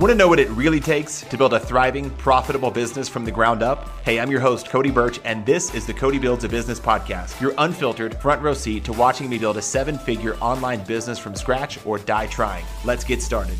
[0.00, 3.30] Want to know what it really takes to build a thriving, profitable business from the
[3.30, 3.86] ground up?
[4.02, 7.38] Hey, I'm your host, Cody Birch, and this is the Cody Builds a Business podcast,
[7.38, 11.34] your unfiltered front row seat to watching me build a seven figure online business from
[11.34, 12.64] scratch or die trying.
[12.82, 13.58] Let's get started.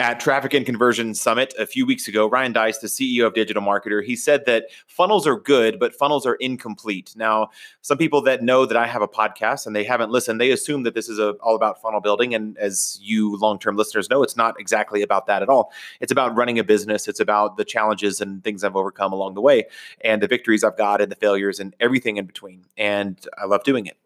[0.00, 3.62] At Traffic and Conversion Summit a few weeks ago, Ryan Deiss, the CEO of Digital
[3.62, 7.12] Marketer, he said that funnels are good, but funnels are incomplete.
[7.16, 7.50] Now,
[7.82, 10.84] some people that know that I have a podcast and they haven't listened, they assume
[10.84, 12.34] that this is a, all about funnel building.
[12.34, 15.70] And as you long term listeners know, it's not exactly about that at all.
[16.00, 19.42] It's about running a business, it's about the challenges and things I've overcome along the
[19.42, 19.66] way,
[20.00, 22.64] and the victories I've got, and the failures, and everything in between.
[22.78, 23.98] And I love doing it.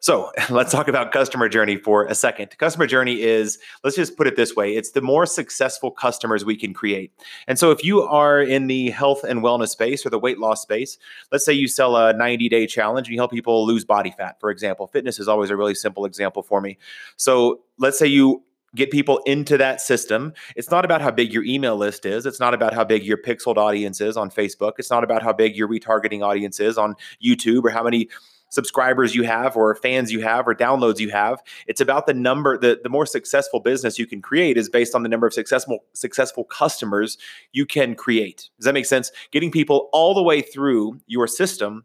[0.00, 2.56] So let's talk about customer journey for a second.
[2.58, 6.56] Customer journey is, let's just put it this way it's the more successful customers we
[6.56, 7.12] can create.
[7.46, 10.62] And so if you are in the health and wellness space or the weight loss
[10.62, 10.98] space,
[11.32, 14.38] let's say you sell a 90 day challenge and you help people lose body fat,
[14.40, 14.86] for example.
[14.86, 16.78] Fitness is always a really simple example for me.
[17.16, 18.42] So let's say you
[18.74, 20.32] get people into that system.
[20.56, 22.26] It's not about how big your email list is.
[22.26, 24.72] It's not about how big your pixeled audience is on Facebook.
[24.78, 28.08] It's not about how big your retargeting audience is on YouTube or how many
[28.54, 31.42] subscribers you have or fans you have or downloads you have.
[31.66, 35.02] It's about the number, the, the more successful business you can create is based on
[35.02, 37.18] the number of successful successful customers
[37.52, 38.50] you can create.
[38.58, 39.10] Does that make sense?
[39.30, 41.84] Getting people all the way through your system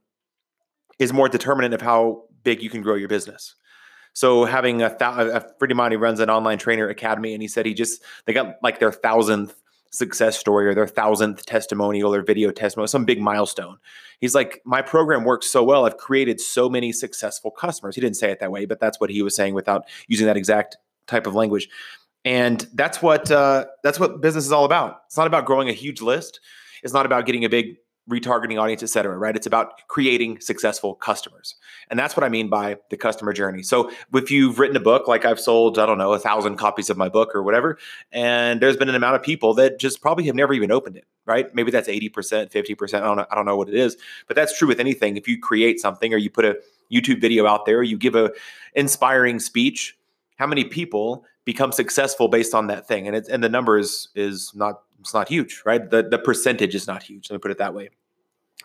[1.00, 3.56] is more determinant of how big you can grow your business.
[4.14, 7.42] So having a, th- a friend of mine who runs an online trainer academy, and
[7.42, 9.56] he said he just they got like their thousandth
[9.92, 13.78] success story or their thousandth testimonial or video testimonial, some big milestone.
[14.20, 15.86] He's like, my program works so well.
[15.86, 17.96] I've created so many successful customers.
[17.96, 20.38] He didn't say it that way, but that's what he was saying without using that
[20.38, 21.70] exact type of language.
[22.26, 25.02] And that's what uh, that's what business is all about.
[25.08, 26.42] It's not about growing a huge list.
[26.84, 27.78] It's not about getting a big
[28.10, 29.36] retargeting audience, et cetera, right?
[29.36, 31.56] It's about creating successful customers.
[31.90, 33.64] And that's what I mean by the customer journey.
[33.64, 36.90] So if you've written a book, like I've sold, I don't know, a thousand copies
[36.90, 37.78] of my book or whatever,
[38.12, 41.06] and there's been an amount of people that just probably have never even opened it,
[41.26, 41.54] right?
[41.54, 42.12] Maybe that's 80%,
[42.52, 42.94] 50%.
[42.96, 43.96] I don't know, I don't know what it is,
[44.28, 45.16] but that's true with anything.
[45.16, 46.58] If you create something or you put a
[46.92, 48.32] YouTube video out there, you give a
[48.74, 49.98] inspiring speech,
[50.38, 53.08] how many people become successful based on that thing?
[53.08, 55.90] And it's and the number is is not it's not huge, right?
[55.90, 57.30] The the percentage is not huge.
[57.30, 57.90] Let me put it that way.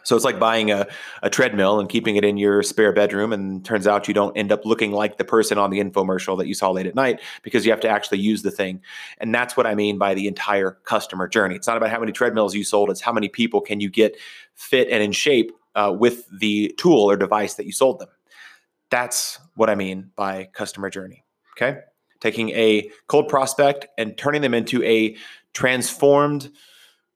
[0.04, 0.86] So it's like buying a,
[1.22, 4.52] a treadmill and keeping it in your spare bedroom, and turns out you don't end
[4.52, 7.64] up looking like the person on the infomercial that you saw late at night because
[7.64, 8.80] you have to actually use the thing.
[9.18, 11.56] And that's what I mean by the entire customer journey.
[11.56, 14.16] It's not about how many treadmills you sold; it's how many people can you get
[14.54, 18.08] fit and in shape uh, with the tool or device that you sold them.
[18.90, 21.24] That's what I mean by customer journey.
[21.56, 21.80] Okay,
[22.20, 25.16] taking a cold prospect and turning them into a
[25.54, 26.50] transformed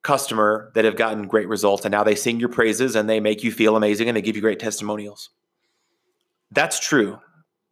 [0.08, 3.44] customer that have gotten great results and now they sing your praises and they make
[3.44, 5.28] you feel amazing and they give you great testimonials.
[6.50, 7.18] That's true.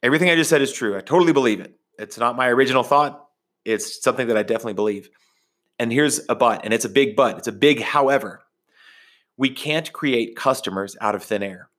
[0.02, 0.98] Everything I just said is true.
[0.98, 1.74] I totally believe it.
[1.98, 3.26] It's not my original thought.
[3.64, 5.08] It's something that I definitely believe.
[5.78, 7.38] And here's a but, and it's a big but.
[7.38, 8.42] It's a big however.
[9.38, 11.70] We can't create customers out of thin air.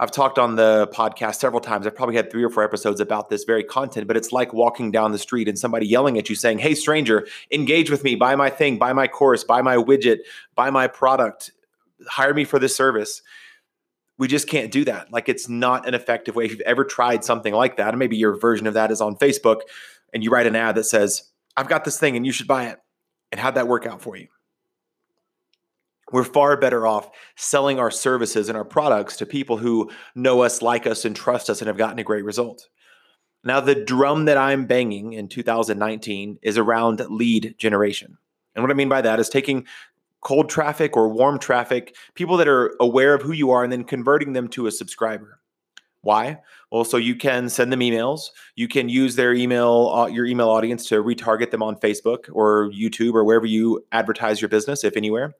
[0.00, 1.86] I've talked on the podcast several times.
[1.86, 4.90] I've probably had three or four episodes about this very content, but it's like walking
[4.90, 8.34] down the street and somebody yelling at you saying, Hey, stranger, engage with me, buy
[8.34, 10.20] my thing, buy my course, buy my widget,
[10.54, 11.50] buy my product,
[12.08, 13.20] hire me for this service.
[14.16, 15.12] We just can't do that.
[15.12, 16.46] Like, it's not an effective way.
[16.46, 19.16] If you've ever tried something like that, and maybe your version of that is on
[19.16, 19.60] Facebook,
[20.14, 22.68] and you write an ad that says, I've got this thing and you should buy
[22.68, 22.78] it.
[23.32, 24.28] And how'd that work out for you?
[26.12, 30.62] We're far better off selling our services and our products to people who know us,
[30.62, 32.68] like us, and trust us and have gotten a great result.
[33.42, 38.18] Now, the drum that I'm banging in 2019 is around lead generation.
[38.54, 39.66] And what I mean by that is taking
[40.20, 43.84] cold traffic or warm traffic, people that are aware of who you are, and then
[43.84, 45.39] converting them to a subscriber.
[46.02, 46.38] Why?
[46.70, 48.30] Well, so you can send them emails.
[48.54, 52.70] You can use their email, uh, your email audience to retarget them on Facebook or
[52.70, 55.34] YouTube or wherever you advertise your business, if anywhere,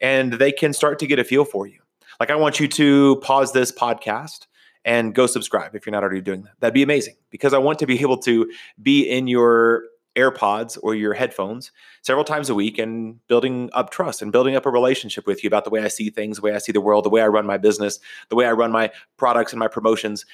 [0.00, 1.80] and they can start to get a feel for you.
[2.18, 4.46] Like, I want you to pause this podcast
[4.86, 6.52] and go subscribe if you're not already doing that.
[6.60, 8.50] That'd be amazing because I want to be able to
[8.80, 9.82] be in your
[10.16, 11.70] AirPods or your headphones
[12.02, 15.48] several times a week and building up trust and building up a relationship with you
[15.48, 17.28] about the way I see things, the way I see the world, the way I
[17.28, 20.24] run my business, the way I run my products and my promotions.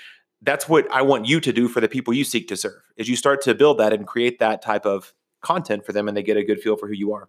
[0.40, 2.82] That's what I want you to do for the people you seek to serve.
[2.96, 5.12] Is you start to build that and create that type of
[5.42, 7.28] content for them and they get a good feel for who you are.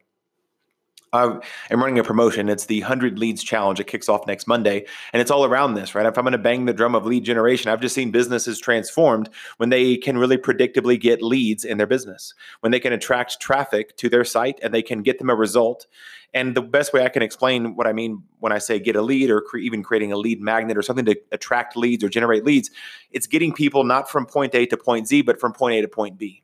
[1.14, 2.50] I'm running a promotion.
[2.50, 3.80] It's the 100 Leads Challenge.
[3.80, 4.86] It kicks off next Monday.
[5.14, 6.08] And it's all around this, right?
[6.08, 9.30] If I'm going to bang the drum of lead generation, I've just seen businesses transformed
[9.58, 13.96] when they can really predictably get leads in their business, when they can attract traffic
[13.98, 15.86] to their site and they can get them a result.
[16.34, 19.02] And the best way I can explain what I mean when I say get a
[19.04, 22.44] lead or cre- even creating a lead magnet or something to attract leads or generate
[22.44, 22.72] leads,
[23.12, 25.88] it's getting people not from point A to point Z, but from point A to
[25.88, 26.42] point B.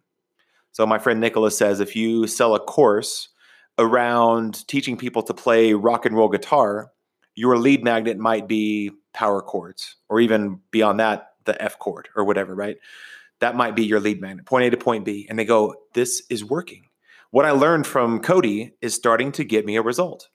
[0.74, 3.30] So my friend Nicholas says if you sell a course
[3.80, 6.92] around teaching people to play rock and roll guitar,
[7.34, 12.24] your lead magnet might be power chords or even beyond that, the F chord or
[12.24, 12.78] whatever, right?
[13.40, 15.26] That might be your lead magnet, point A to point B.
[15.30, 16.84] And they go, this is working.
[17.32, 20.30] What I learned from Cody is starting to get me a result.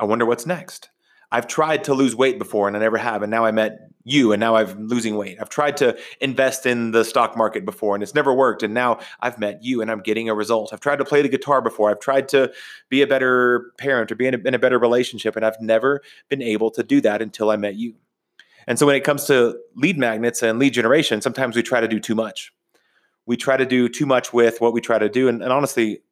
[0.00, 0.88] I wonder what's next.
[1.32, 3.22] I've tried to lose weight before and I never have.
[3.22, 5.38] And now I met you and now I'm losing weight.
[5.40, 8.62] I've tried to invest in the stock market before and it's never worked.
[8.62, 10.72] And now I've met you and I'm getting a result.
[10.72, 11.90] I've tried to play the guitar before.
[11.90, 12.52] I've tried to
[12.88, 15.34] be a better parent or be in a, in a better relationship.
[15.34, 17.96] And I've never been able to do that until I met you.
[18.68, 21.88] And so when it comes to lead magnets and lead generation, sometimes we try to
[21.88, 22.52] do too much.
[23.26, 25.28] We try to do too much with what we try to do.
[25.28, 26.02] And, and honestly,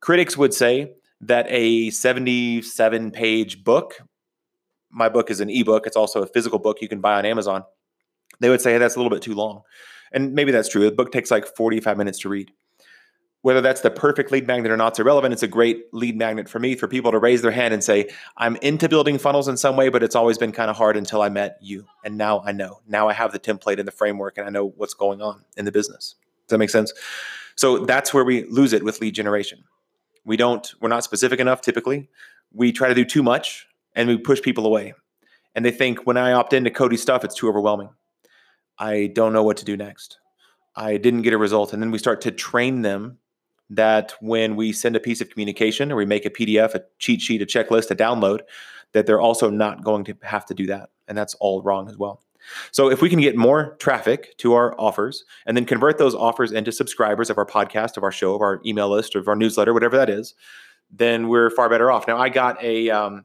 [0.00, 0.92] critics would say
[1.22, 4.00] that a 77 page book
[4.94, 5.86] my book is an ebook.
[5.86, 7.64] It's also a physical book you can buy on Amazon.
[8.40, 9.62] They would say hey, that's a little bit too long.
[10.12, 10.84] And maybe that's true.
[10.84, 12.52] The book takes like 45 minutes to read.
[13.42, 15.34] Whether that's the perfect lead magnet or not, it's irrelevant.
[15.34, 18.08] It's a great lead magnet for me for people to raise their hand and say,
[18.38, 21.20] I'm into building funnels in some way, but it's always been kind of hard until
[21.20, 21.84] I met you.
[22.04, 22.80] And now I know.
[22.86, 25.66] Now I have the template and the framework and I know what's going on in
[25.66, 26.14] the business.
[26.46, 26.92] Does that make sense?
[27.54, 29.64] So that's where we lose it with lead generation.
[30.24, 32.08] We don't, we're not specific enough typically.
[32.50, 34.94] We try to do too much and we push people away.
[35.54, 37.90] And they think when I opt into Cody stuff, it's too overwhelming.
[38.78, 40.18] I don't know what to do next.
[40.76, 41.72] I didn't get a result.
[41.72, 43.18] And then we start to train them
[43.70, 47.20] that when we send a piece of communication or we make a PDF, a cheat
[47.20, 48.40] sheet, a checklist, a download,
[48.92, 50.90] that they're also not going to have to do that.
[51.08, 52.22] And that's all wrong as well.
[52.72, 56.52] So if we can get more traffic to our offers and then convert those offers
[56.52, 59.72] into subscribers of our podcast, of our show, of our email list, of our newsletter,
[59.72, 60.34] whatever that is,
[60.90, 62.06] then we're far better off.
[62.06, 63.24] Now I got a um,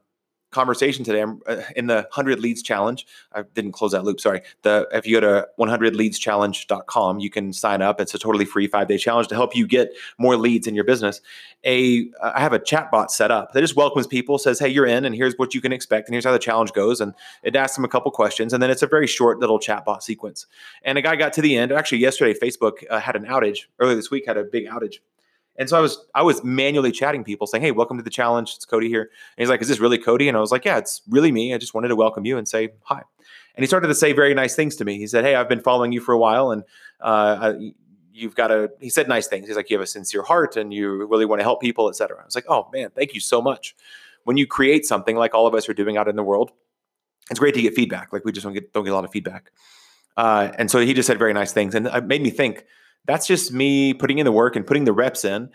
[0.50, 1.20] conversation today.
[1.20, 3.06] I'm uh, in the 100 leads challenge.
[3.32, 4.20] I didn't close that loop.
[4.20, 4.42] Sorry.
[4.62, 8.00] The if you go to 100leadschallenge.com, you can sign up.
[8.00, 11.20] It's a totally free 5-day challenge to help you get more leads in your business.
[11.64, 14.86] A I have a chat bot set up that just welcomes people, says, "Hey, you're
[14.86, 17.54] in and here's what you can expect and here's how the challenge goes." And it
[17.54, 20.46] asks them a couple questions and then it's a very short little chat bot sequence.
[20.82, 21.72] And a guy got to the end.
[21.72, 23.66] Actually, yesterday Facebook uh, had an outage.
[23.78, 24.96] Earlier this week had a big outage
[25.60, 28.54] and so I was I was manually chatting people saying, "Hey, welcome to the challenge.
[28.56, 30.78] It's Cody here." And he's like, "Is this really Cody?" And I was like, "Yeah,
[30.78, 31.52] it's really me.
[31.52, 33.02] I just wanted to welcome you and say hi."
[33.54, 34.96] And he started to say very nice things to me.
[34.96, 36.64] He said, "Hey, I've been following you for a while, and
[37.00, 37.52] uh,
[38.10, 39.48] you've got a." He said nice things.
[39.48, 42.18] He's like, "You have a sincere heart, and you really want to help people, etc."
[42.22, 43.76] I was like, "Oh man, thank you so much."
[44.24, 46.52] When you create something like all of us are doing out in the world,
[47.30, 48.14] it's great to get feedback.
[48.14, 49.50] Like we just don't get don't get a lot of feedback.
[50.16, 52.64] Uh, and so he just said very nice things, and it made me think
[53.10, 55.50] that's just me putting in the work and putting the reps in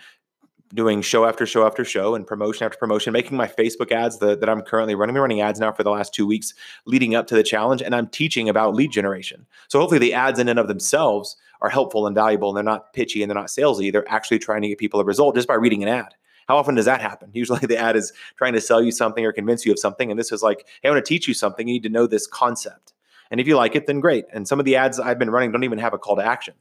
[0.73, 4.35] doing show after show after show and promotion after promotion, making my Facebook ads the,
[4.35, 5.15] that I'm currently running.
[5.15, 6.53] I'm running ads now for the last two weeks
[6.85, 9.45] leading up to the challenge, and I'm teaching about lead generation.
[9.69, 12.93] So hopefully the ads in and of themselves are helpful and valuable, and they're not
[12.93, 13.91] pitchy and they're not salesy.
[13.91, 16.13] They're actually trying to get people a result just by reading an ad.
[16.47, 17.29] How often does that happen?
[17.33, 20.19] Usually the ad is trying to sell you something or convince you of something, and
[20.19, 21.67] this is like, hey, I want to teach you something.
[21.67, 22.94] You need to know this concept.
[23.31, 24.25] And if you like it, then great.
[24.33, 26.53] And some of the ads I've been running don't even have a call to action,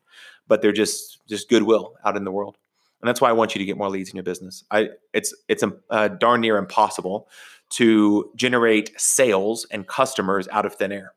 [0.48, 2.56] but they're just just goodwill out in the world.
[3.00, 4.64] And that's why I want you to get more leads in your business.
[4.70, 7.28] I it's it's uh, darn near impossible
[7.70, 11.12] to generate sales and customers out of thin air.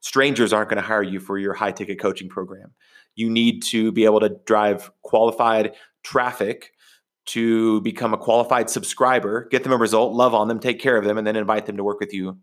[0.00, 2.72] Strangers aren't going to hire you for your high ticket coaching program.
[3.14, 6.72] You need to be able to drive qualified traffic
[7.26, 11.04] to become a qualified subscriber, get them a result, love on them, take care of
[11.04, 12.38] them, and then invite them to work with you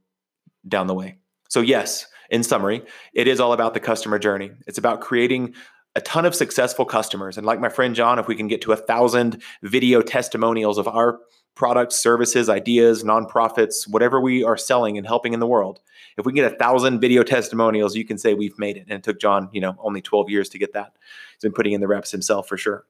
[0.68, 1.18] down the way.
[1.50, 4.52] So, yes, in summary, it is all about the customer journey.
[4.66, 5.56] It's about creating
[5.96, 7.38] a ton of successful customers.
[7.38, 10.88] And like my friend John, if we can get to a thousand video testimonials of
[10.88, 11.20] our
[11.56, 15.80] products, services, ideas, nonprofits, whatever we are selling and helping in the world,
[16.18, 18.82] if we get a thousand video testimonials, you can say we've made it.
[18.82, 20.94] And it took John, you know, only 12 years to get that.
[21.34, 22.86] He's been putting in the reps himself for sure.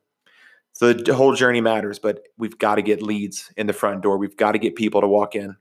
[0.73, 4.17] So the whole journey matters, but we've got to get leads in the front door.
[4.17, 5.55] We've got to get people to walk in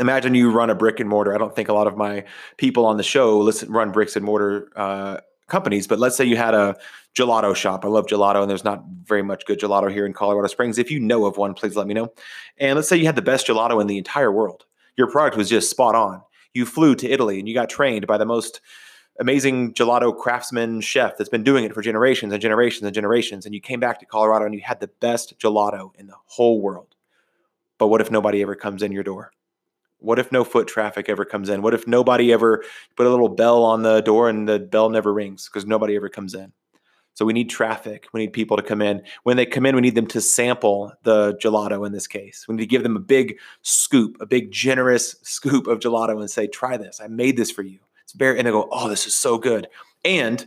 [0.00, 1.34] imagine you run a brick and mortar.
[1.34, 2.24] I don't think a lot of my
[2.56, 6.36] people on the show listen run bricks and mortar uh, companies, but let's say you
[6.36, 6.76] had a
[7.14, 7.84] gelato shop.
[7.84, 10.78] I love gelato, and there's not very much good gelato here in Colorado Springs.
[10.78, 12.12] If you know of one, please let me know.
[12.58, 14.66] And let's say you had the best gelato in the entire world.
[14.96, 16.22] Your product was just spot on.
[16.52, 18.60] You flew to Italy and you got trained by the most
[19.18, 23.44] amazing gelato craftsman chef that's been doing it for generations and generations and generations.
[23.44, 26.60] And you came back to Colorado and you had the best gelato in the whole
[26.60, 26.94] world.
[27.78, 29.32] But what if nobody ever comes in your door?
[29.98, 31.62] What if no foot traffic ever comes in?
[31.62, 32.62] What if nobody ever
[32.96, 36.08] put a little bell on the door and the bell never rings because nobody ever
[36.08, 36.52] comes in?
[37.14, 38.08] So we need traffic.
[38.12, 39.02] We need people to come in.
[39.22, 42.44] When they come in, we need them to sample the gelato in this case.
[42.46, 46.30] We need to give them a big scoop, a big generous scoop of gelato and
[46.30, 47.00] say, try this.
[47.00, 47.78] I made this for you.
[48.02, 49.66] It's very, and they go, oh, this is so good.
[50.04, 50.46] And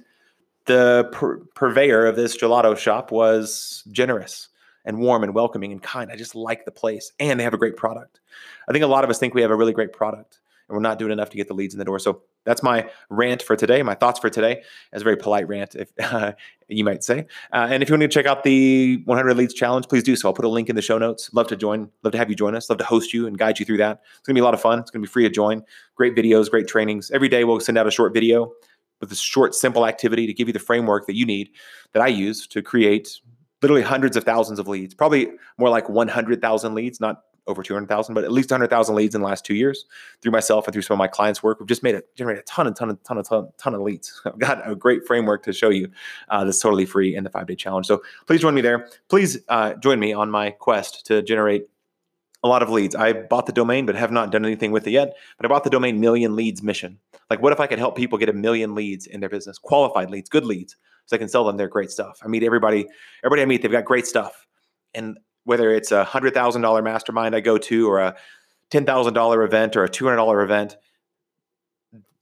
[0.66, 4.50] the pur- purveyor of this gelato shop was generous
[4.86, 6.12] and warm and welcoming and kind.
[6.12, 8.19] I just like the place, and they have a great product.
[8.68, 10.82] I think a lot of us think we have a really great product, and we're
[10.82, 12.00] not doing enough to get the leads in the door.
[12.00, 13.84] So that's my rant for today.
[13.84, 14.64] My thoughts for today.
[14.94, 16.34] As a very polite rant, if uh,
[16.68, 17.26] you might say.
[17.52, 20.30] Uh, and if you want to check out the 100 Leads Challenge, please do so.
[20.30, 21.30] I'll put a link in the show notes.
[21.34, 21.90] Love to join.
[22.04, 22.70] Love to have you join us.
[22.70, 24.02] Love to host you and guide you through that.
[24.18, 24.80] It's gonna be a lot of fun.
[24.80, 25.64] It's gonna be free to join.
[25.96, 27.12] Great videos, great trainings.
[27.12, 28.52] Every day we'll send out a short video
[29.00, 31.50] with a short, simple activity to give you the framework that you need
[31.94, 33.20] that I use to create
[33.62, 34.94] literally hundreds of thousands of leads.
[34.94, 39.28] Probably more like 100,000 leads, not over 200,000, but at least 100,000 leads in the
[39.28, 39.86] last two years
[40.22, 41.60] through myself and through some of my clients' work.
[41.60, 43.82] We've just made it generate a ton and ton and ton of ton, ton of
[43.82, 44.22] leads.
[44.26, 45.90] I've got a great framework to show you
[46.30, 47.88] uh, that's totally free in the five day challenge.
[47.88, 48.88] So please join me there.
[49.10, 51.68] Please uh, join me on my quest to generate
[52.44, 52.96] a lot of leads.
[52.96, 55.16] I bought the domain, but have not done anything with it yet.
[55.38, 57.00] But I bought the domain Million Leads Mission.
[57.30, 60.10] Like, what if I could help people get a million leads in their business, qualified
[60.10, 62.20] leads, good leads, so I can sell them their great stuff.
[62.24, 62.88] I meet everybody,
[63.24, 64.48] everybody I meet, they've got great stuff,
[64.94, 65.18] and
[65.50, 68.16] whether it's a hundred thousand dollar mastermind I go to, or a
[68.70, 70.78] ten thousand dollar event, or a two hundred dollar event,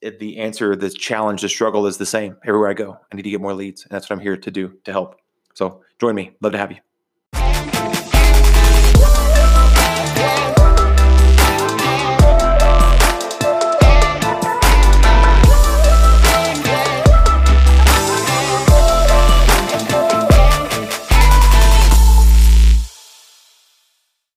[0.01, 2.97] the answer, the challenge, the struggle is the same everywhere I go.
[3.11, 5.19] I need to get more leads, and that's what I'm here to do to help.
[5.55, 6.37] So join me.
[6.39, 6.86] Love to have you.